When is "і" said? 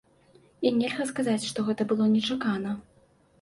0.67-0.71